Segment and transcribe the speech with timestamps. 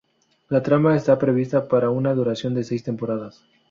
[0.49, 3.43] La trama está prevista para una duración de seis temporadas.